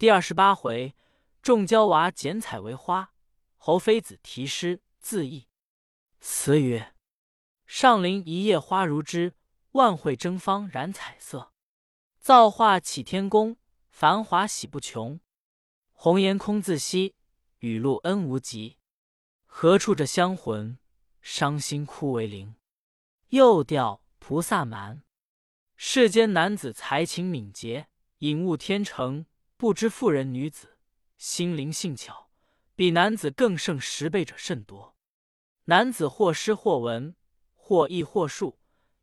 [0.00, 0.94] 第二十八回，
[1.42, 3.12] 众娇娃剪彩为花，
[3.58, 5.46] 侯妃子题诗自意。
[6.20, 6.94] 词曰：
[7.66, 9.34] 上林一叶花如织，
[9.72, 11.52] 万卉争芳染彩色。
[12.18, 13.58] 造化起天宫，
[13.90, 15.20] 繁华喜不穷。
[15.92, 17.14] 红颜空自惜，
[17.58, 18.78] 雨露恩无极。
[19.44, 20.78] 何处这香魂，
[21.20, 22.54] 伤心哭为零。
[23.28, 25.02] 又调菩萨蛮。
[25.76, 27.88] 世间男子才情敏捷，
[28.20, 29.26] 引悟天成，
[29.60, 30.78] 不知妇人女子
[31.18, 32.30] 心灵性巧，
[32.74, 34.96] 比男子更胜十倍者甚多。
[35.64, 37.14] 男子或诗或文，
[37.54, 38.58] 或艺或术，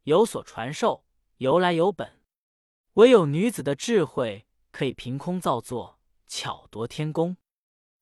[0.05, 1.05] 有所传授，
[1.37, 2.23] 由来有本。
[2.93, 7.37] 唯有女子的智慧，可以凭空造作，巧夺天工。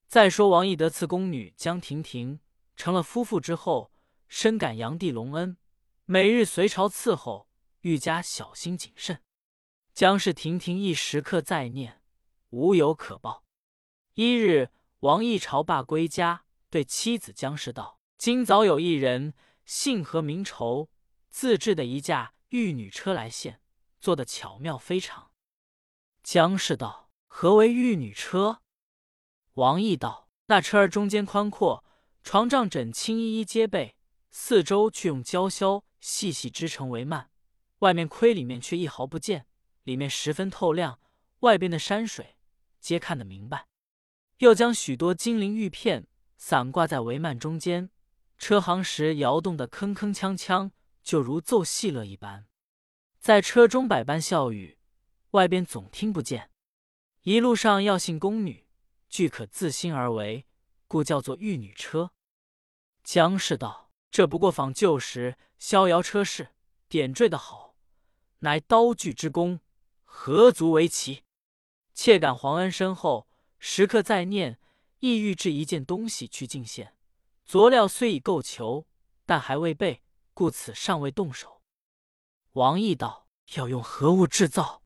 [0.07, 2.39] 再说王懿得赐宫女江婷婷，
[2.77, 3.91] 成了夫妇之后，
[4.29, 5.57] 深感杨帝隆恩，
[6.05, 7.49] 每日随朝伺候。
[7.81, 9.21] 愈加小心谨慎。
[9.93, 12.01] 姜氏婷婷亦时刻在念，
[12.55, 13.43] 无有可报。
[14.13, 14.69] 一日，
[15.01, 19.33] 王毅朝罢归家，对妻子姜氏道：“今早有一人，
[19.65, 20.89] 姓何名愁，
[21.29, 23.59] 自制的一架玉女车来献，
[23.99, 25.31] 做的巧妙非常。”
[26.23, 28.61] 姜氏道：“何为玉女车？”
[29.55, 31.83] 王毅道：“那车儿中间宽阔，
[32.23, 33.97] 床帐枕轻一一皆备，
[34.31, 37.29] 四周却用胶销细细织成为幔。”
[37.79, 39.45] 外面窥里面却一毫不见，
[39.83, 41.01] 里面十分透亮，
[41.41, 42.34] 外边的山水
[42.85, 43.65] 皆看得明白。
[44.37, 47.89] 又将许多金陵玉片散挂在帷幔中间，
[48.37, 50.69] 车行时摇动的铿铿锵锵，
[51.01, 52.45] 就如奏戏乐一般。
[53.19, 54.77] 在车中百般笑语，
[55.31, 56.51] 外边总听不见。
[57.23, 58.67] 一路上要信宫女，
[59.09, 60.45] 俱可自心而为，
[60.87, 62.11] 故叫做玉女车。
[63.03, 66.49] 姜氏道：“这不过仿旧时逍遥车式，
[66.87, 67.75] 点缀的好。”
[68.45, 69.61] 乃刀具之功，
[70.03, 71.23] 何足为奇？
[71.95, 74.59] 妾感皇恩深厚，时刻在念，
[74.99, 76.93] 意欲制一件东西去进献。
[77.45, 78.85] 佐料虽已够求，
[79.25, 81.61] 但还未备，故此尚未动手。
[82.51, 84.83] 王毅道：“要用何物制造？”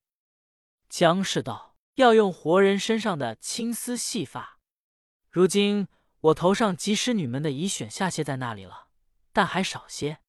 [0.88, 4.60] 姜氏道：“要用活人身上的青丝细发。
[5.32, 5.88] 如今
[6.22, 8.90] 我头上及使女们的已选下些在那里了，
[9.34, 10.20] 但还少些。”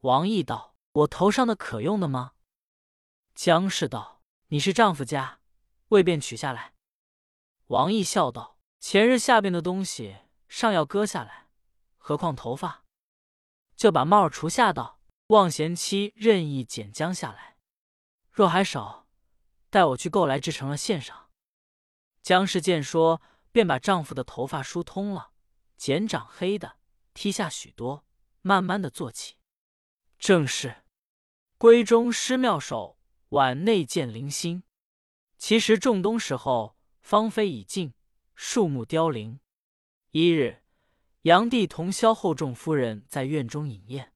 [0.00, 2.32] 王毅道：“我头上的可用的吗？”
[3.34, 5.35] 姜氏道：“你是丈夫家，
[5.88, 6.74] 未便取下来。”
[7.68, 10.16] 王毅笑道：“前日下边的东西
[10.48, 11.48] 尚要割下来，
[11.96, 12.84] 何况头发？
[13.76, 17.56] 就把帽儿除下道，望贤妻任意剪将下来。
[18.30, 19.06] 若还少，
[19.70, 21.30] 待我去购来制成了献上。”
[22.22, 23.20] 姜氏见说，
[23.52, 25.32] 便把丈夫的头发梳通了，
[25.76, 26.78] 剪长黑的，
[27.14, 28.04] 剃下许多，
[28.42, 29.36] 慢慢的做起。
[30.18, 30.84] 正是
[31.58, 32.98] 闺中施妙手。
[33.30, 34.62] 晚内见灵星，
[35.38, 37.92] 其实仲冬时候，芳菲已尽，
[38.34, 39.38] 树木凋零。
[40.10, 40.62] 一日，
[41.22, 44.12] 杨帝同萧后众夫人在院中饮宴。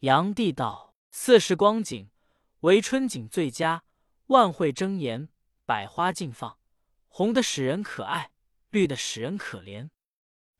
[0.00, 2.10] 杨帝道：“四时光景，
[2.60, 3.84] 唯春景最佳，
[4.26, 5.28] 万卉争妍，
[5.64, 6.58] 百花竞放，
[7.08, 8.30] 红的使人可爱，
[8.70, 9.88] 绿的使人可怜。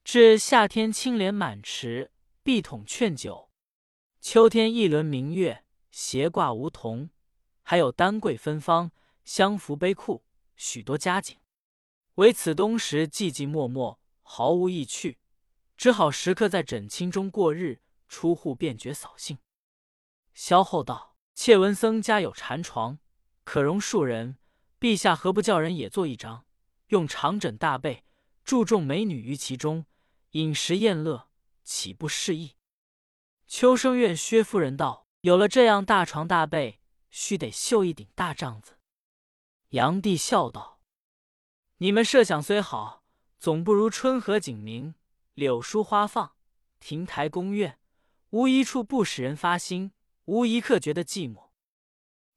[0.04, 2.10] 至夏天，青莲满池，
[2.42, 3.50] 碧桶劝酒；
[4.20, 7.10] 秋天，一轮明月，斜挂梧桐。”
[7.64, 8.90] 还有丹桂芬芳，
[9.24, 10.24] 相扶悲库，
[10.56, 11.36] 许多佳景。
[12.16, 15.18] 唯此冬时寂寂寞寞，毫无意趣，
[15.76, 17.82] 只好时刻在枕衾中过日。
[18.08, 19.38] 出户便觉扫兴。
[20.34, 22.98] 萧后道：“妾闻僧家有禅床，
[23.42, 24.36] 可容数人。
[24.78, 26.44] 陛下何不叫人也做一张，
[26.88, 28.04] 用长枕大被，
[28.44, 29.86] 注重美女于其中，
[30.32, 31.30] 饮食宴乐，
[31.64, 32.56] 岂不适宜？”
[33.48, 38.76] 秋生院薛夫人道：“有了这样大床大被。”须得绣一顶大帐子。
[39.72, 40.80] 炀帝笑道
[41.78, 43.02] ：“你们设想虽好，
[43.38, 44.94] 总不如春和景明，
[45.32, 46.36] 柳树花放，
[46.78, 47.78] 亭台宫苑，
[48.30, 49.92] 无一处不使人发心，
[50.26, 51.48] 无一刻觉得寂寞。”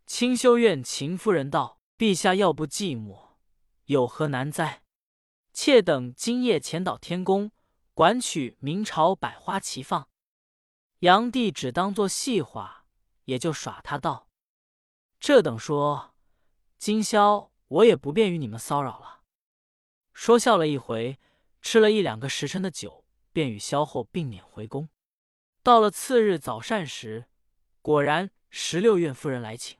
[0.07, 3.31] 清修院秦夫人道：“陛下要不寂寞，
[3.87, 4.83] 有何难哉？
[5.51, 7.51] 妾等今夜前捣天宫，
[7.93, 10.07] 管取明朝百花齐放。”
[10.99, 12.85] 炀帝只当作戏话，
[13.25, 14.29] 也就耍他道。
[15.19, 16.14] 这等说，
[16.77, 19.21] 今宵我也不便与你们骚扰了。
[20.13, 21.19] 说笑了一回，
[21.61, 24.89] 吃了一两个时辰的酒，便与萧后并撵回宫。
[25.63, 27.25] 到了次日早膳时，
[27.81, 29.77] 果然十六院夫人来请，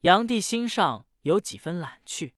[0.00, 2.34] 炀帝心上有几分懒去。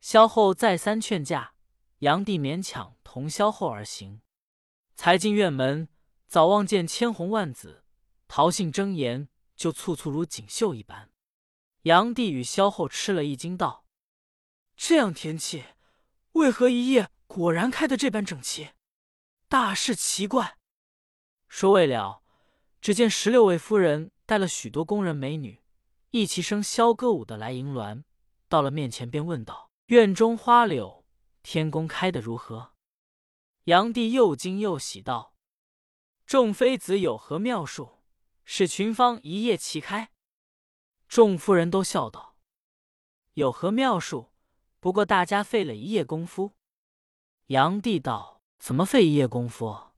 [0.00, 1.54] 萧后再三劝架，
[1.98, 4.22] 炀帝勉强同萧后而行。
[4.96, 5.88] 才进院门，
[6.26, 7.84] 早望见千红万紫，
[8.26, 11.10] 桃杏争妍，就簇簇如锦绣一般。
[11.88, 13.86] 炀帝与萧后吃了一惊，道
[14.76, 15.64] ：“这样天气，
[16.32, 18.72] 为何一夜果然开得这般整齐？
[19.48, 20.58] 大是奇怪。
[21.48, 22.22] 说未了，
[22.82, 25.62] 只见十六位夫人带了许多宫人美女，
[26.10, 28.04] 一齐声箫歌舞的来迎鸾。
[28.50, 31.06] 到了面前，便问道：“院中花柳，
[31.42, 32.74] 天宫开得如何？”
[33.64, 35.32] 炀帝又惊又喜道
[36.26, 38.02] ：“众妃子有何妙术，
[38.44, 40.10] 使群芳一夜齐开？”
[41.08, 42.36] 众夫人都笑道
[43.34, 44.30] ：“有何妙术？
[44.78, 46.52] 不过大家费了一夜功夫。”
[47.48, 49.92] 炀帝道：“怎么费一夜功夫？”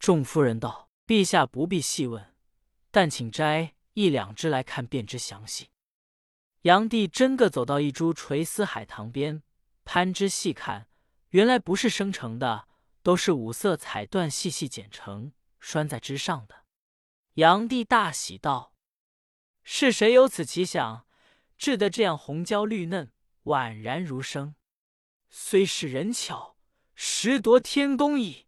[0.00, 2.34] 众夫人道：“陛下不必细问，
[2.90, 5.70] 但请摘一两枝来看，便知详细。”
[6.62, 9.42] 炀帝真个走到一株垂丝海棠边，
[9.84, 10.88] 攀枝细看，
[11.30, 12.66] 原来不是生成的，
[13.04, 16.64] 都是五色彩缎细细剪成，拴在枝上的。
[17.34, 18.74] 炀帝大喜道
[19.70, 21.06] ：“是谁有此奇想，
[21.58, 23.12] 制得这样红娇绿嫩，
[23.44, 24.54] 宛然如生？
[25.28, 26.56] 虽是人巧，
[26.94, 28.46] 实夺天工矣。”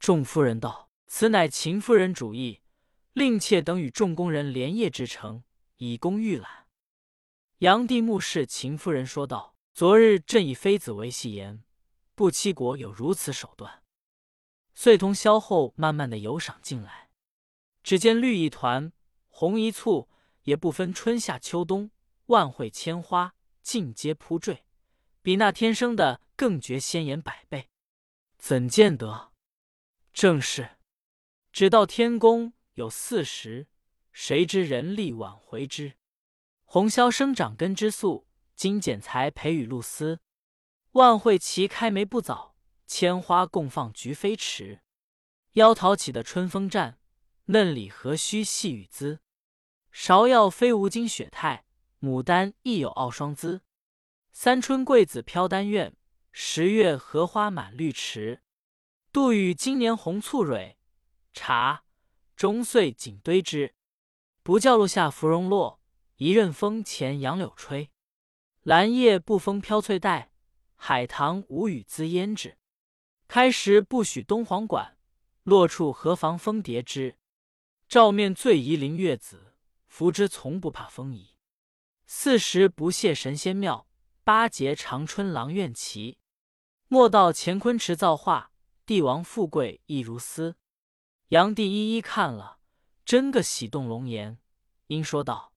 [0.00, 2.60] 众夫人道：“此乃秦夫人主意，
[3.12, 5.44] 令妾等与众宫人连夜制成，
[5.76, 6.66] 以供预览。”
[7.60, 11.62] 炀帝目视秦夫人，说道：“昨日朕以妃子为戏言，
[12.16, 13.84] 不期国有如此手段。”
[14.74, 17.10] 遂同萧后慢慢的游赏进来。
[17.84, 18.92] 只见绿一团，
[19.28, 20.10] 红一簇，
[20.46, 21.90] 也不分春夏秋冬，
[22.26, 24.64] 万卉千花尽皆铺缀，
[25.20, 27.68] 比那天生的更觉鲜艳百倍。
[28.38, 29.32] 怎见得？
[30.12, 30.78] 正是，
[31.52, 33.66] 只道天宫有四时，
[34.12, 35.94] 谁知人力挽回之。
[36.64, 40.20] 红绡生长根之素，金剪裁培雨露丝。
[40.92, 42.54] 万卉齐开梅不早，
[42.86, 44.80] 千花共放菊飞迟。
[45.54, 46.94] 妖桃起的春风绽，
[47.46, 49.20] 嫩李何须细雨滋。
[49.98, 51.64] 芍药非无精雪态，
[52.00, 53.62] 牡丹亦有傲霜姿。
[54.30, 55.96] 三春桂子飘丹苑，
[56.30, 58.42] 十月荷花满绿池。
[59.10, 60.76] 杜宇今年红簇蕊，
[61.32, 61.84] 茶
[62.36, 63.74] 终岁锦堆枝。
[64.42, 65.80] 不教路下芙蓉落。
[66.16, 67.90] 一任风前杨柳吹，
[68.62, 70.30] 兰叶不风飘翠带，
[70.74, 72.58] 海棠无雨滋胭脂。
[73.28, 74.98] 开时不许东皇管，
[75.42, 77.16] 落处何妨蜂蝶枝。
[77.88, 79.45] 照面最宜林月子，
[79.86, 81.36] 福之从不怕风移。
[82.06, 83.88] 四时不谢神仙庙，
[84.22, 86.18] 八节长春郎苑齐。
[86.88, 88.52] 莫道乾坤池造化，
[88.84, 90.56] 帝王富贵亦如斯。
[91.30, 92.60] 炀帝一一看了，
[93.04, 94.38] 真个喜动龙颜，
[94.86, 95.52] 因说道。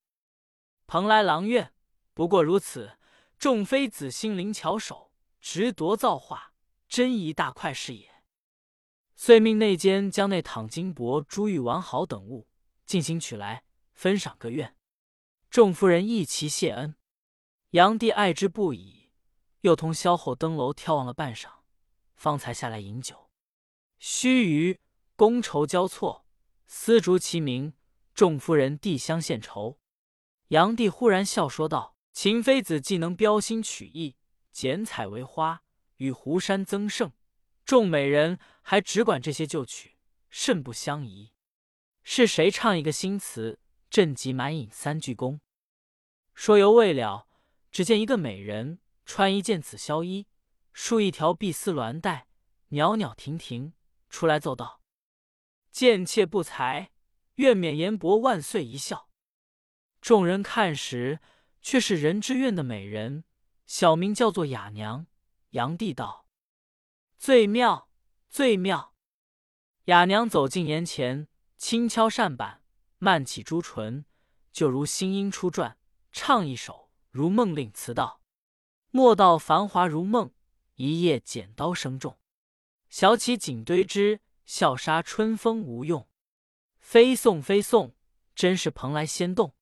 [0.88, 1.72] 蓬莱郎苑
[2.16, 2.98] 不过如此，
[3.38, 6.54] 众妃子心灵巧手，直夺造化，
[6.88, 8.10] 真一大块事也。
[9.16, 12.48] 遂命内监将那躺金帛、珠玉完好等物
[12.88, 13.64] 进行取来，
[14.00, 14.78] 分赏各院。
[15.50, 16.96] 众夫人一齐谢恩，
[17.72, 19.10] 炀帝爱之不已，
[19.60, 21.50] 又同萧后登楼眺望了半晌，
[22.16, 23.30] 方才下来饮酒。
[23.98, 24.78] 须臾，
[25.18, 26.26] 觥筹交错，
[26.66, 27.74] 丝竹齐鸣，
[28.14, 29.82] 众夫人递香献酬。
[30.48, 34.16] 炀帝忽然笑说道：“秦妃子既能标新取异，
[34.54, 35.64] 剪彩为花，
[35.98, 37.12] 与湖山增胜，
[37.66, 39.98] 众美人还只管这些旧曲，
[40.30, 41.34] 甚不相宜。
[42.02, 45.40] 是谁唱一个新词，朕即满饮三鞠躬。”
[46.34, 47.28] 说犹未了，
[47.72, 50.28] 只见一个美人穿一件紫绡衣，
[50.72, 52.28] 束一条碧丝鸾带，
[52.70, 53.74] 袅袅婷婷
[54.10, 54.82] 出来奏道
[55.72, 56.92] ：“贱妾不才，
[57.36, 59.10] 愿免言薄万岁一笑。”
[60.00, 61.20] 众人看时，
[61.62, 63.26] 却是人之院的美人，
[63.66, 65.08] 小名叫做雅娘。
[65.52, 66.26] 炀帝道
[67.18, 67.90] ：“最妙，
[68.30, 68.94] 最妙！”
[69.86, 72.64] 雅娘走近檐前，轻敲扇板，
[73.00, 74.06] 漫起朱唇，
[74.52, 75.78] 就如新音初转，
[76.12, 78.22] 唱一首如梦令词道
[78.92, 80.34] ：“莫道繁华如梦，
[80.76, 82.20] 一夜剪刀声重。
[82.90, 86.10] 小起锦堆枝，笑杀春风无用。
[86.80, 87.96] 飞送飞送，
[88.36, 89.56] 真是蓬莱仙动。”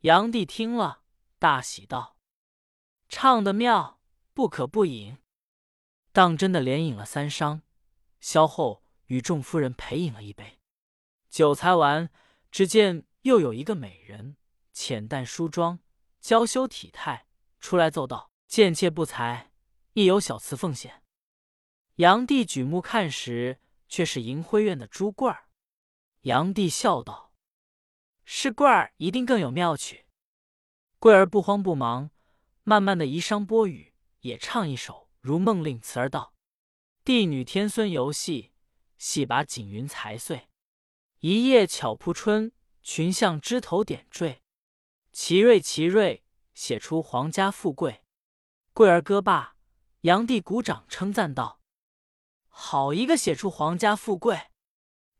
[0.00, 1.02] 炀帝听了，
[1.38, 2.16] 大喜道
[3.10, 4.00] ：“唱得妙，
[4.32, 5.18] 不可不饮。”
[6.10, 7.60] 当真的连饮了三觞。
[8.18, 10.58] 萧后与众夫人陪饮了一杯。
[11.28, 12.08] 酒才完，
[12.52, 14.36] 只见又有一个美人，
[14.74, 15.80] 浅淡梳妆，
[16.20, 17.26] 娇羞体态，
[17.58, 19.50] 出来奏道：“贱妾不才，
[19.94, 21.02] 亦有小词奉献。”
[21.96, 25.48] 杨帝举目看时，却是银辉院的朱贵儿。
[26.20, 27.32] 杨帝笑道。
[28.24, 30.06] 是贵儿一定更有妙曲。
[30.98, 32.10] 贵儿不慌不忙，
[32.64, 36.34] 慢慢的移觞拨语，也唱一首如梦令词儿道
[37.02, 38.52] ：“帝女天孙游戏，
[38.98, 40.48] 戏把锦云裁碎。
[41.24, 42.50] 一夜巧扑春，
[42.82, 44.42] 群像枝头点缀。
[45.12, 48.02] 奇瑞奇瑞，写出皇家富贵。
[48.72, 49.54] 桂儿歌罢，
[50.00, 51.60] 杨帝鼓掌称赞道
[52.50, 54.50] ：“好一个写出皇家富贵，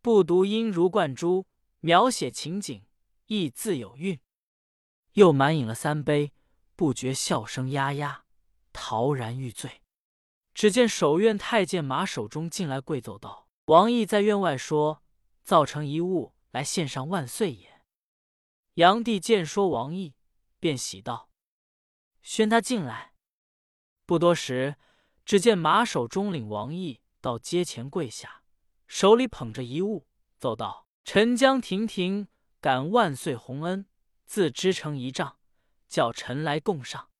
[0.00, 1.46] 不独音如贯珠，
[1.78, 2.84] 描写情景
[3.26, 4.18] 亦自有韵。”
[5.14, 6.32] 又满饮了三杯，
[6.74, 8.24] 不觉笑声哑哑，
[8.72, 9.82] 陶然欲醉。
[10.52, 15.00] 只见守院太监马守中进来跪奏道：“王毅在院外说，
[15.42, 17.82] 造成一物来献上万岁也。”
[18.74, 20.14] 杨帝见说王毅，
[20.58, 21.30] 便喜道
[22.22, 23.12] ：“宣他进来。”
[24.06, 24.76] 不多时，
[25.24, 28.42] 只见马首中领王毅到阶前跪下，
[28.86, 30.06] 手里捧着一物，
[30.38, 32.28] 奏道：“臣将亭亭
[32.60, 33.86] 感万岁洪恩，
[34.24, 35.38] 自织成一丈，
[35.88, 37.10] 叫臣来供上。”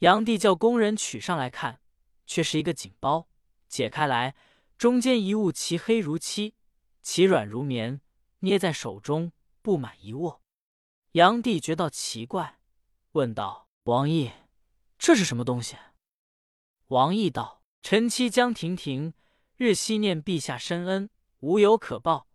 [0.00, 1.80] 杨帝叫工人取上来看。
[2.26, 3.28] 却是一个锦包，
[3.66, 4.36] 解开来，
[4.78, 6.54] 中间一物其黑如漆，
[7.12, 8.00] 其软如棉，
[8.38, 10.44] 捏在手中不满一握。
[11.14, 12.60] 杨帝觉到奇怪，
[13.10, 14.30] 问道：“王毅，
[14.96, 15.76] 这是什么东西？”
[16.86, 19.12] 王毅道：“臣妻江婷婷
[19.56, 22.28] 日夕念陛下深恩，无有可报，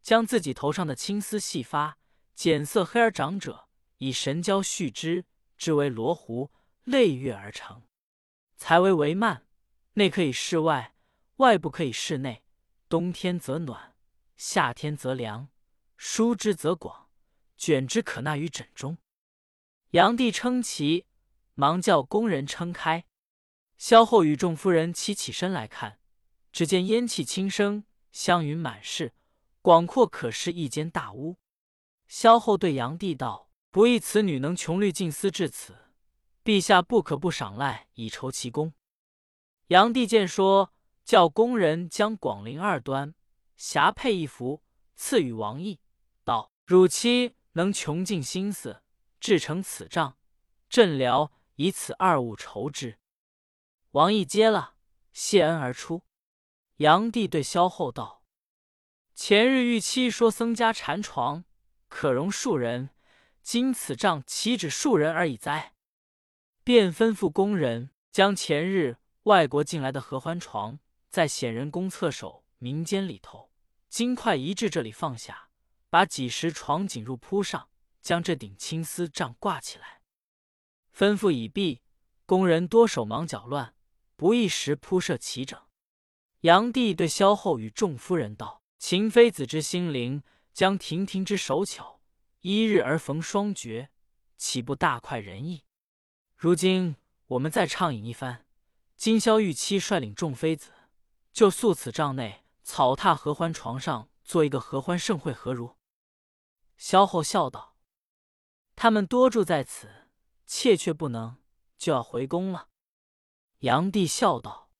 [0.00, 1.98] 将自己头上的青丝细发，
[2.32, 3.66] 剪色黑而长者，
[3.98, 5.24] 以神胶续之，
[5.56, 6.52] 织为罗壶，
[6.84, 7.82] 累月而成。”
[8.56, 9.42] 才为帷幔，
[9.94, 10.94] 内可以室外，
[11.38, 12.44] 外不可以室内。
[12.88, 13.89] 冬天则暖，
[14.42, 15.50] 夏天则凉。
[15.98, 17.10] 舒之则广，
[17.58, 18.96] 卷之可纳于枕中。
[19.90, 21.04] 炀帝称奇，
[21.52, 23.04] 忙叫工人撑开。
[23.76, 25.98] 萧后与众夫人齐起身来看，
[26.52, 29.12] 只见烟气轻升，香云满室，
[29.60, 31.36] 广阔可视一间大屋。
[32.08, 35.76] 萧后对炀帝道：“不义此女能穷虑尽思至此。”
[36.42, 38.72] 陛下不可不赏赖，以酬其功。
[39.66, 40.72] 炀帝见说，
[41.04, 43.14] 叫工人将广陵二端
[43.60, 44.62] 匣配一幅，
[44.96, 45.80] 赐予王毅，
[46.24, 48.82] 道：“汝妻能穷尽心思，
[49.20, 50.16] 制成此帐，
[50.70, 52.98] 朕聊以此二物酬之。”
[53.92, 54.76] 王毅接了，
[55.12, 56.04] 谢恩而出。
[56.78, 58.24] 炀帝对萧后道
[59.14, 61.44] ：“前日玉妻说僧家禅床
[61.88, 62.88] 可容数人，
[63.42, 65.74] 今此帐岂止数人而已哉？”
[66.64, 70.78] 便吩咐工人将前日外国进来的合欢床，
[71.10, 73.49] 在显仁宫侧首民间里头，
[73.90, 75.50] 金块移至这里放下，
[75.90, 77.68] 把几十床锦褥铺上，
[78.00, 80.00] 将这顶青丝帐挂起来。
[80.96, 81.82] 吩咐已毕，
[82.24, 83.74] 工人多手忙脚乱，
[84.14, 85.60] 不一时铺设齐整。
[86.42, 92.00] 炀帝对萧后与众夫人道：“秦妃子之心灵，将亭亭之手巧，
[92.42, 93.90] 一日而逢双绝，
[94.38, 95.64] 岂不大快人意？”
[96.38, 96.94] 如今
[97.26, 98.46] 我们再畅饮一番，
[98.96, 100.70] 今宵玉妻率领众妃子，
[101.32, 105.76] 就宿此帐内草榻合欢床上，做一个合欢盛会，何如？
[106.76, 107.76] 萧后笑道
[108.76, 110.08] ：“他们多住在此，
[110.46, 111.38] 妾却不能，
[111.76, 112.68] 就要回宫了。”
[113.60, 114.70] 炀帝笑道：“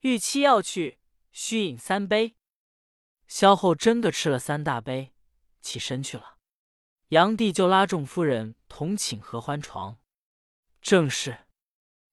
[0.00, 1.00] 玉妻要去，
[1.32, 2.36] 须饮三杯。”
[3.26, 5.14] 萧后真的吃了三大杯，
[5.60, 6.38] 起身去了。
[7.08, 9.98] 炀帝就拉众夫人同寝合欢床。
[10.80, 11.46] 正是，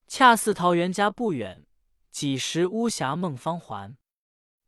[0.07, 1.67] 恰似桃源家不远，
[2.09, 3.97] 几时巫峡梦芳还？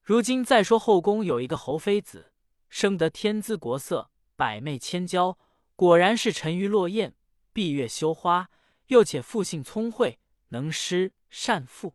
[0.08, 2.32] 如今再说后宫有一个侯妃子，
[2.70, 5.38] 生得天姿国色，百媚千娇，
[5.76, 7.14] 果然是沉鱼落雁，
[7.52, 8.50] 闭月羞花，
[8.86, 11.94] 又且复性聪慧，能诗善赋。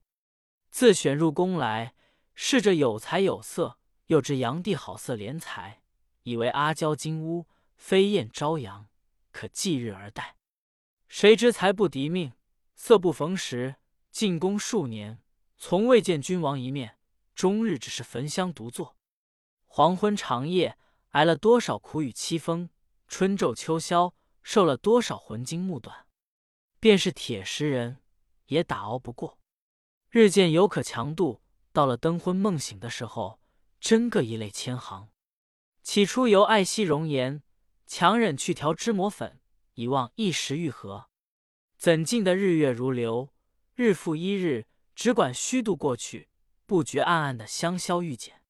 [0.70, 1.94] 自选入宫来，
[2.34, 3.78] 视着有才有色，
[4.08, 5.80] 又知炀帝好色怜才，
[6.24, 8.88] 以为阿娇金屋，飞燕朝阳，
[9.30, 10.36] 可继日而待。
[11.08, 12.34] 谁知才不敌命，
[12.74, 13.76] 色不逢时，
[14.10, 15.22] 进宫数年，
[15.56, 16.98] 从未见君王一面，
[17.42, 18.96] 终日只是焚香独坐。
[19.66, 22.70] 黄昏长夜，挨了多少苦雨凄风，
[23.08, 26.06] 春昼秋宵，受了多少魂惊目短，
[26.78, 28.00] 便是铁石人
[28.46, 29.40] 也打熬不过。
[30.08, 33.40] 日渐犹可强度，到了灯昏梦醒的时候，
[33.80, 35.08] 真个一泪千行。
[35.82, 37.42] 起初由爱惜容颜，
[37.88, 39.40] 强忍去调脂抹粉。
[39.74, 41.08] 以望一时愈合，
[41.76, 43.30] 怎禁得日月如流，
[43.74, 46.28] 日复一日，只管虚度过去，
[46.72, 48.40] 不觉暗暗的香消玉减。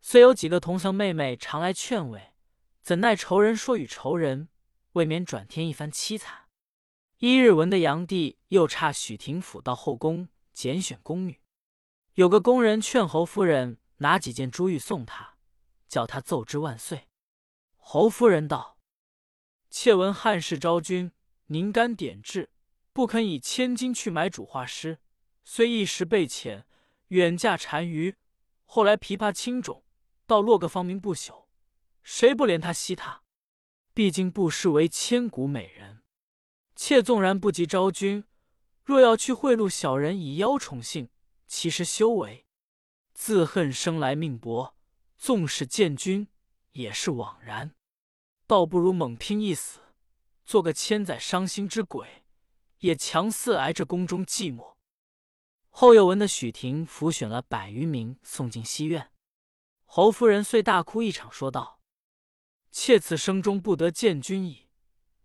[0.00, 2.32] 虽有几个同乡妹妹常来劝慰，
[2.80, 4.48] 怎奈仇人说与仇人，
[4.92, 6.48] 未免转添一番凄惨。
[7.18, 11.38] 一日闻得炀帝又差许廷甫到后宫拣选宫女，
[12.14, 15.34] 有个宫人劝侯夫人拿几件珠玉送他，
[15.86, 17.08] 叫他奏之万岁。
[17.76, 18.78] 侯夫人道。
[19.68, 21.12] 妾闻汉室昭君
[21.48, 22.48] 宁干典制，
[22.94, 25.00] 不肯以千金去买主画师，
[25.44, 26.64] 虽一时被遣
[27.10, 28.16] 远嫁单于，
[28.64, 29.84] 后来琵琶轻种，
[30.26, 31.46] 到落个芳名不朽。
[32.02, 33.22] 谁不怜她惜她？
[33.92, 36.02] 毕竟不失为千古美人。
[36.76, 38.24] 妾纵然不及昭君，
[38.84, 41.10] 若要去贿赂小人以邀宠幸，
[41.46, 42.46] 其实修为
[43.12, 44.76] 自恨生来命薄，
[45.18, 46.28] 纵使见君
[46.72, 47.74] 也是枉然，
[48.46, 49.80] 倒不如猛拼一死，
[50.44, 52.22] 做个千载伤心之鬼，
[52.78, 54.69] 也强似挨着宫中寂寞。
[55.70, 59.10] 后又闻得许婷府选了百余名送进西院，
[59.84, 61.80] 侯夫人遂大哭一场，说道
[62.70, 64.68] ：“妾此生中不得见君矣。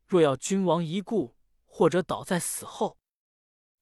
[0.05, 1.35] 若要君王一顾，
[1.65, 2.97] 或者倒在死后。”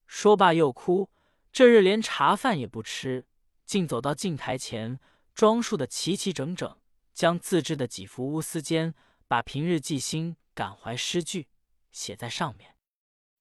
[0.06, 1.10] 说罢又哭。
[1.52, 3.28] 这日连茶饭也不吃，
[3.64, 4.98] 竟走到镜台前，
[5.32, 6.76] 装束的齐齐整整，
[7.12, 8.92] 将自制的几幅乌丝笺，
[9.28, 11.46] 把平日记心感怀诗句
[11.92, 12.74] 写在上面，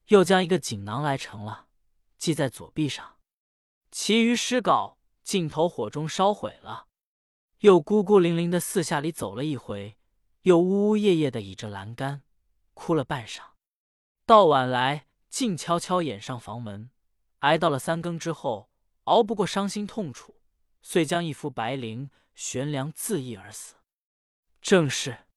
[0.09, 1.69] 又将一个锦囊来盛了，
[2.23, 3.17] 系在左臂上。
[3.91, 6.87] 其余诗稿尽头火中烧毁了，
[7.59, 9.97] 又孤孤零零的四下里走了一回，
[10.43, 12.23] 又呜呜咽咽的倚着栏杆
[12.73, 13.41] 哭了半晌。
[14.25, 16.91] 到晚来，静悄悄掩上房门，
[17.39, 18.69] 挨到了三更之后，
[19.03, 20.39] 熬不过伤心痛楚，
[20.81, 23.75] 遂将一副白绫悬梁自缢而死。
[24.61, 25.27] 正是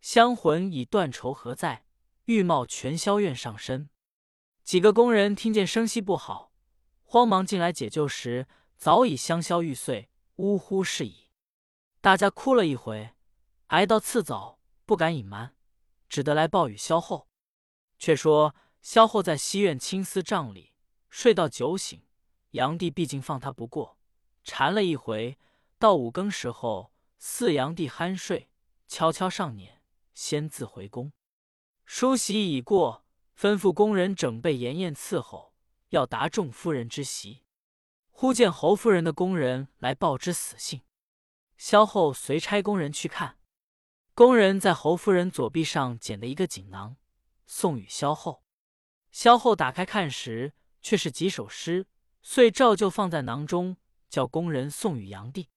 [0.00, 1.84] 香魂已断愁何在，
[2.24, 3.90] 玉貌全消怨上身。
[4.64, 6.50] 几个工人听见声息不好。
[7.02, 11.28] 慌忙进来解救时，早已香消玉碎，呜呼是已。
[12.00, 13.14] 大家哭了一回，
[13.66, 15.54] 挨到次早，不敢隐瞒，
[16.08, 17.28] 只得来报与萧后。
[17.98, 20.72] 却说萧后在西院青丝帐里
[21.10, 22.02] 睡到酒醒，
[22.52, 23.98] 炀帝毕竟放他不过，
[24.42, 25.38] 缠了一回，
[25.78, 28.50] 到五更时候，四炀帝酣睡，
[28.88, 29.74] 悄悄上辇，
[30.14, 31.12] 先自回宫。
[31.84, 33.03] 梳洗已过，
[33.38, 35.54] 吩咐工人整备筵宴伺候。
[35.90, 37.44] 要答众夫人之席，
[38.10, 40.82] 忽见侯夫人的工人来报知死信。
[41.56, 43.38] 萧后随差工人去看，
[44.12, 46.96] 工人在侯夫人左臂上捡的一个锦囊，
[47.46, 48.42] 送与萧后。
[49.12, 51.86] 萧后打开看时，却是几首诗，
[52.22, 53.76] 遂照旧放在囊中，
[54.10, 55.48] 叫工人送与炀帝。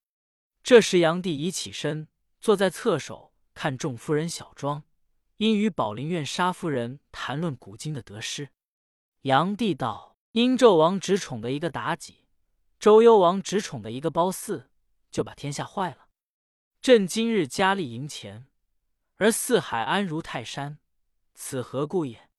[0.61, 2.07] 这时炀帝已起身，
[2.39, 4.83] 坐在侧首看众夫人小庄，
[5.37, 8.49] 因与宝林院沙夫人谈论古今的得失。
[9.21, 10.15] 炀帝道。
[10.33, 12.27] 殷纣王只宠的一个妲己，
[12.77, 14.69] 周幽王只宠的一个褒姒，
[15.09, 16.09] 就把天下坏了。
[16.79, 18.45] 朕今日加力营前，
[19.15, 20.77] 而四海安如泰山，
[21.33, 22.29] 此何故也？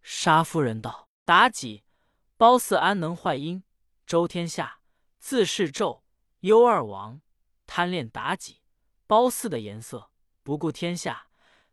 [0.00, 1.82] 沙夫人道：“妲己、
[2.36, 3.64] 褒姒安能坏殷、
[4.06, 4.80] 周天下？
[5.18, 6.02] 自是纣、
[6.40, 7.20] 幽二王
[7.66, 8.60] 贪恋妲己、
[9.08, 10.12] 褒姒的颜色，
[10.44, 11.27] 不顾天下，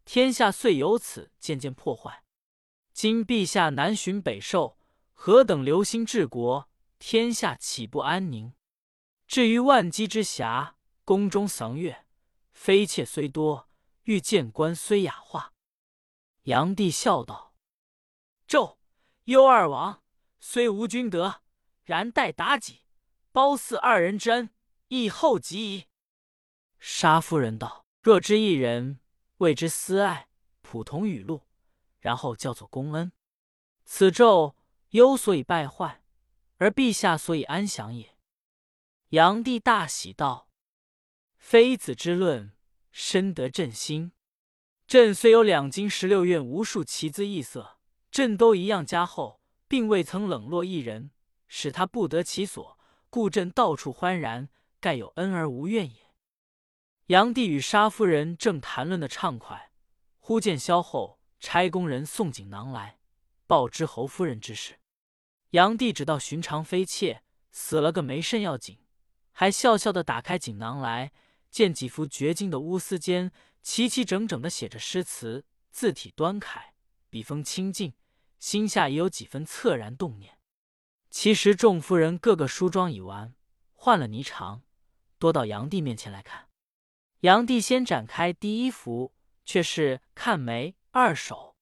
[0.05, 2.23] 天下遂由此渐渐破坏。
[2.93, 4.77] 今陛下南巡北狩。”
[5.17, 8.53] 何等流星治国，天下岂不安宁？
[9.25, 12.05] 至于万机之暇，宫中赏月，
[12.51, 13.69] 妃妾虽多，
[14.03, 15.53] 欲见官虽雅化。
[16.43, 17.55] 炀帝笑道
[18.47, 18.77] ：“纣、
[19.23, 20.03] 幽二王
[20.39, 21.41] 虽无君德，
[21.85, 22.81] 然待妲己、
[23.31, 24.51] 褒姒二人之恩，
[24.89, 25.85] 亦厚及矣。”
[26.77, 28.99] 沙夫人道：“若知一人
[29.45, 30.27] 谓之私爱，
[30.61, 31.43] 普通语录，
[31.99, 33.13] 然后叫做公恩。
[33.85, 34.55] 此咒。”
[34.91, 36.01] 忧所以败坏，
[36.55, 38.15] 而陛下所以安享也。
[39.09, 40.47] 炀帝大喜道
[41.35, 42.53] ：“妃子之论，
[42.93, 44.13] 深得朕心。
[44.87, 47.77] 朕虽有两京十六院无数奇姿异色，
[48.09, 51.11] 朕都一样加厚，并未曾冷落一人，
[51.49, 52.79] 使他不得其所，
[53.09, 54.47] 故朕到处欢然，
[54.79, 56.03] 盖有恩而无怨也。”
[57.07, 59.69] 杨帝与沙夫人正谈论的畅快，
[60.17, 62.97] 忽见萧后差工人送锦囊来，
[63.45, 64.79] 报知侯夫人之事。
[65.51, 68.79] 杨帝只道寻常妃妾死了个没甚要紧，
[69.31, 71.11] 还笑笑的打开锦囊来，
[71.51, 73.29] 见几幅绝经的乌丝笺，
[73.61, 76.73] 齐齐整整的写着诗词，字体端楷，
[77.11, 77.93] 笔锋清净，
[78.39, 80.39] 心下也有几分恻然动念。
[81.11, 83.35] 其实众夫人个个梳妆已完，
[83.73, 84.61] 换了霓裳，
[85.19, 86.44] 多到杨帝面前来看。
[87.21, 91.55] 杨帝先展开第一幅，却是看梅二首，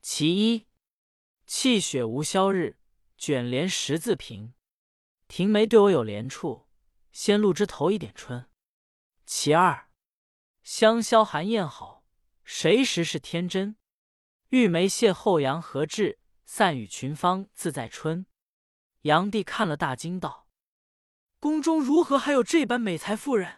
[0.00, 0.66] 其一：
[1.46, 2.78] 气血无消日。
[3.16, 4.54] 卷帘十字屏，
[5.26, 6.68] 庭梅对我有怜处，
[7.10, 8.48] 先露枝头一点春。
[9.26, 9.90] 其二，
[10.62, 12.04] 香消寒燕好，
[12.44, 13.76] 谁识是天真？
[14.50, 16.20] 玉梅谢后阳何至？
[16.44, 18.24] 散与群芳自在春。
[19.02, 20.46] 杨帝看了大惊道
[21.40, 23.57] ：“宫中如何还有这般美才妇人？”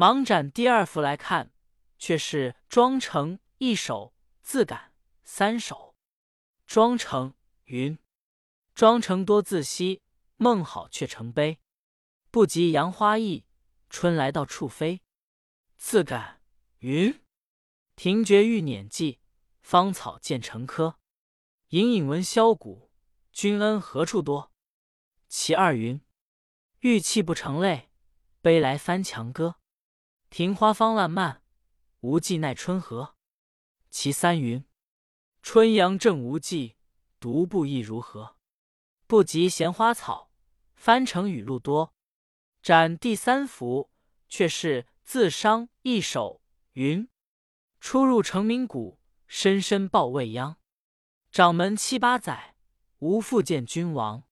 [0.00, 1.52] 忙展第二幅来看，
[1.98, 5.94] 却是庄成一首自感三首。
[6.66, 7.34] 庄成
[7.64, 7.98] 云。
[8.74, 10.00] 庄成多自惜，
[10.36, 11.58] 梦好却成悲。
[12.30, 13.44] 不及杨花易，
[13.90, 15.02] 春来到处飞。
[15.76, 16.40] 自感
[16.78, 17.22] 云：
[17.94, 19.20] 庭觉欲碾迹，
[19.60, 20.98] 芳草渐成柯。
[21.68, 22.90] 隐隐闻箫鼓，
[23.32, 24.50] 君恩何处多？”
[25.28, 26.00] 其二云
[26.80, 27.90] ：“玉泣不成泪，
[28.40, 29.56] 悲来翻墙歌。
[30.30, 31.42] 庭花芳烂漫，
[32.00, 33.16] 无计奈春和。”
[33.90, 34.64] 其三云
[35.42, 36.76] ：“春阳正无际，
[37.18, 38.36] 独步亦如何？
[39.08, 40.30] 不及闲花草，
[40.76, 41.92] 翻成雨露多。”
[42.62, 43.90] 展第三幅，
[44.28, 46.40] 却是自伤一首
[46.74, 47.08] 云
[47.80, 50.58] ：“初入成名谷，深深抱未央。
[51.32, 52.54] 掌门七八载，
[52.98, 54.22] 无复见君王。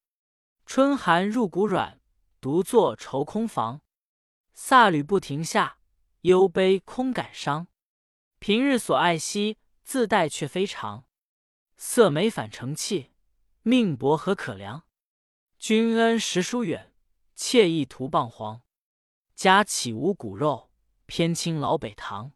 [0.67, 2.01] 春寒入骨软，
[2.41, 3.81] 独坐愁空房。
[4.55, 5.78] 飒履不停下，
[6.29, 7.69] 忧悲空感伤。
[8.38, 11.07] 平日所爱惜，自带却非常。
[11.79, 13.12] 色美反成器，
[13.62, 14.85] 命薄何可量？
[15.59, 16.93] 君恩实疏远，
[17.35, 18.61] 妾意徒傍黄。
[19.35, 20.71] 家岂无骨肉，
[21.07, 22.33] 偏倾老北堂。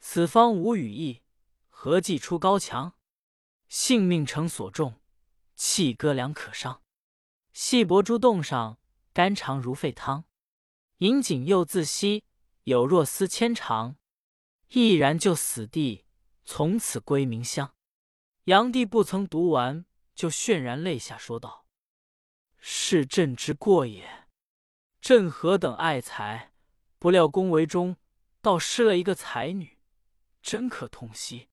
[0.00, 1.22] 此方无羽翼，
[1.68, 2.96] 何计出高墙？
[3.68, 5.00] 性命诚所重，
[5.54, 6.82] 弃歌良可伤。
[7.52, 8.80] 细薄珠洞上，
[9.12, 10.24] 肝肠如沸汤。
[10.98, 12.24] 饮锦又自惜，
[12.64, 13.96] 有若思牵肠。
[14.68, 16.06] 毅然就死地，
[16.44, 17.74] 从此归冥乡。
[18.44, 21.66] 炀帝不曾读完，就泫然泪下，说道
[22.56, 24.28] ：“是朕之过也。
[25.00, 26.52] 朕何等爱才，
[26.98, 27.96] 不料宫闱中
[28.40, 29.78] 倒失了一个才女，
[30.40, 31.48] 真可痛惜。”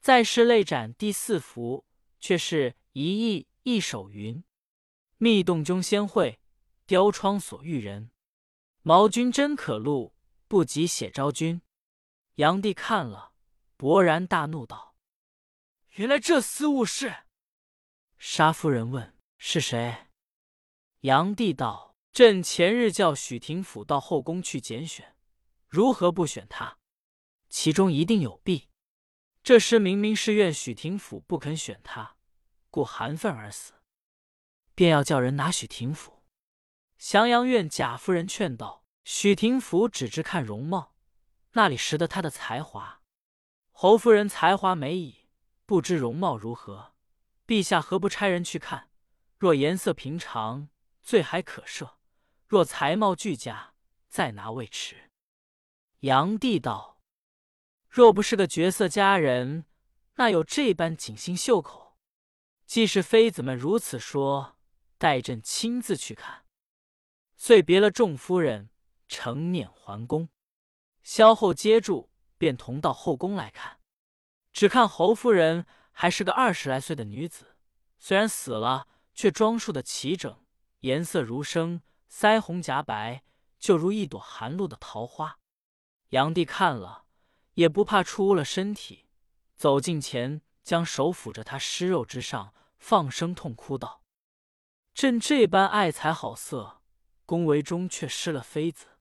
[0.00, 1.86] 再是泪斩第四幅，
[2.18, 4.42] 却是一意一首云
[5.16, 6.40] ：“密洞中仙会，
[6.84, 8.10] 雕窗所遇人。
[8.82, 10.13] 毛君真可录，
[10.54, 11.60] 不及写昭君。”
[12.38, 13.32] 炀帝看了，
[13.76, 14.94] 勃然大怒，道
[15.98, 17.24] ：“原来这厮误事！”
[18.18, 20.06] 沙夫人问：“是谁？”
[21.02, 25.16] 炀帝道：“朕前日叫许廷甫到后宫去拣选，
[25.66, 26.78] 如何不选他？
[27.48, 28.68] 其中一定有弊。”
[29.42, 32.16] 这诗明明是怨许廷甫不肯选他，
[32.70, 33.72] 故含愤而死，
[34.76, 36.22] 便要叫人拿许廷甫。
[36.96, 40.94] 降阳院贾夫人劝道：“许廷甫只知看容貌，
[41.52, 43.02] 那里识得他的才华？
[43.70, 45.28] 侯夫人才华美矣，
[45.66, 46.94] 不知容貌如何。
[47.46, 48.88] 陛下何不差人去看？
[49.36, 50.70] 若颜色平常，
[51.02, 51.96] 罪还可赦；
[52.46, 53.74] 若才貌俱佳，
[54.08, 55.10] 再拿未迟。”
[56.00, 56.98] 炀帝道。
[57.88, 59.66] 若不是个绝色佳人，
[60.14, 61.98] 那有这般锦心绣口？
[62.64, 64.56] 既是妃子们如此说，
[64.96, 66.46] 待朕亲自去看。
[67.36, 68.70] 遂别了众夫人，
[69.16, 70.28] 乘辇还宫。
[71.04, 73.78] 萧后接住，便同到后宫来看。
[74.52, 77.56] 只看侯夫人还是个二十来岁的女子，
[77.98, 80.44] 虽然死了，却装束的齐整，
[80.80, 83.22] 颜色如生，腮红颊白，
[83.60, 85.38] 就如一朵寒露的桃花。
[86.08, 87.02] 炀帝看了。
[87.54, 89.06] 也不怕出污了身体，
[89.54, 94.02] 走近前，将手抚着她尸肉之上，放声痛哭道
[94.92, 96.82] ：“朕这般爱才好色，
[97.24, 98.93] 宫闱中却失了妃子；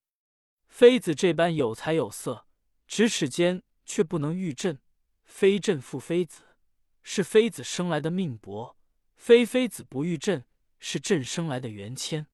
[0.74, 2.48] 妃子这般有才有色，
[2.90, 4.82] 咫尺间却不能遇朕。
[5.24, 6.58] 非朕负妃子，
[7.04, 8.76] 是妃子生来的命薄；
[9.16, 10.46] 非妃子不遇朕，
[10.80, 12.26] 是朕生来的缘牵。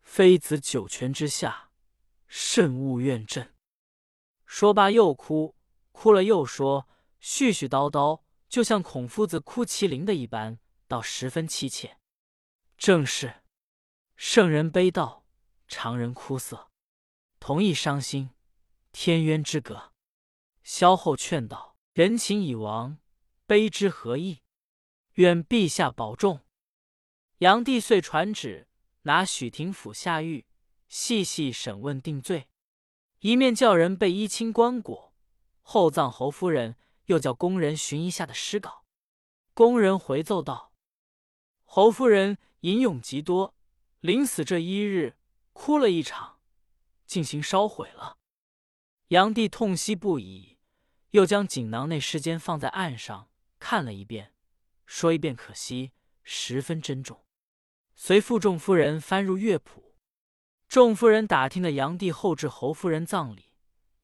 [0.00, 1.70] 妃子九泉之下，
[2.28, 3.52] 慎勿怨朕。”
[4.46, 5.56] 说罢又哭，
[5.90, 6.88] 哭了又说，
[7.20, 11.98] 絮絮叨叨，就像孔夫子哭麒麟的一般，倒十分凄切。
[12.78, 13.42] 正是
[14.14, 15.24] 圣人悲悼，
[15.66, 16.70] 常人哭色，
[17.46, 18.30] 同意伤心，
[18.90, 19.92] 天渊之隔。
[20.62, 22.96] 萧后劝道：“人情已亡，
[23.44, 24.40] 悲之何益？
[25.16, 26.40] 愿陛下保重。”
[27.40, 28.66] 炀帝遂传旨，
[29.02, 30.46] 拿许廷甫下狱，
[30.88, 32.48] 细细审问定罪。
[33.18, 35.10] 一面叫人备衣清棺椁，
[35.60, 36.76] 厚葬侯夫人，
[37.08, 38.86] 又叫工人寻一下的诗稿。
[39.52, 40.72] 工人回奏道
[41.64, 43.54] ：“侯夫人吟咏极多，
[44.00, 45.18] 临死这一日
[45.52, 46.33] 哭了一场，
[47.06, 48.18] 进行烧毁了。”
[49.08, 50.58] 炀帝痛惜不已，
[51.10, 54.32] 又将锦囊内诗笺放在案上看了一遍，
[54.86, 57.24] 说一遍可惜，十分珍重，
[57.94, 59.94] 随傅仲夫人翻入乐谱。
[60.66, 63.52] 众夫人打听的炀帝后置侯夫人葬礼，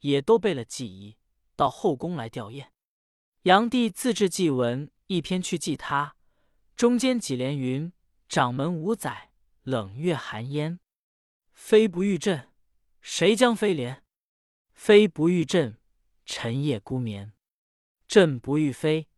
[0.00, 1.16] 也都备了祭仪，
[1.56, 2.66] 到后宫来吊唁。
[3.42, 6.14] 炀帝自制祭文一篇去祭他，
[6.76, 7.92] 中间几联云
[8.28, 9.32] ：“掌门五载，
[9.62, 10.78] 冷月寒烟。
[11.52, 12.49] 妃不遇朕，
[13.00, 14.02] 谁将妃怜？
[14.72, 15.78] 妃不遇朕，
[16.24, 17.32] 沉夜孤眠。
[18.06, 19.08] 朕不遇妃，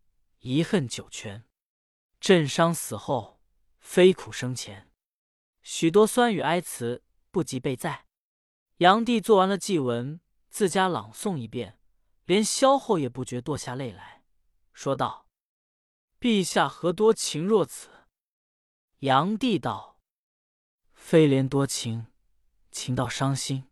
[0.41, 1.45] 遗恨九泉。
[2.21, 3.41] 朕伤死后，
[3.79, 4.91] 妃苦生前。”
[5.63, 7.05] 许多酸语哀词。
[7.33, 8.05] 不及被载。
[8.77, 11.79] 炀帝做完了祭文，自家朗诵一遍，
[12.27, 14.23] 连萧后也不觉堕下泪来，
[14.75, 15.27] 说道
[16.21, 17.89] ：“陛下何多情若此？
[18.99, 19.99] 炀帝道
[20.93, 22.09] ：“非怜多情，
[22.71, 23.67] 情到伤心，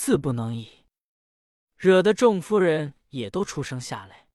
[0.00, 0.84] 自不能已。”
[1.76, 4.28] 惹得众夫人也都出声下来。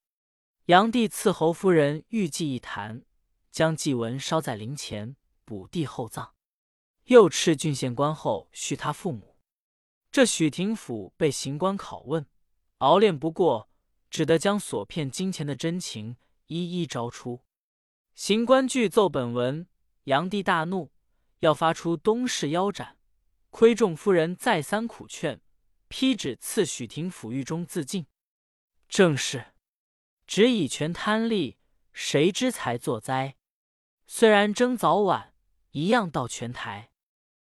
[0.66, 3.06] 炀帝赐侯夫人玉祭一坛，
[3.50, 6.36] 将祭文烧在灵前，补地厚葬。
[7.06, 9.38] 又敕郡县官后续他父母。
[10.12, 12.26] 这许廷甫被刑官拷问，
[12.80, 13.70] 熬练不过，
[14.10, 17.42] 只得将所骗金钱的真情一一招出。
[18.14, 19.66] 刑官具奏本文，
[20.04, 20.92] 炀帝大怒，
[21.40, 22.98] 要发出东市腰斩。
[23.50, 25.42] 亏众夫人再三苦劝，
[25.96, 28.08] 批旨赐许廷抚狱中自尽。
[28.90, 29.54] 正是。
[30.26, 31.60] 只以权贪利，
[31.92, 33.36] 谁知才作灾？
[34.08, 35.36] 虽然争早晚，
[35.70, 36.90] 一样到泉台。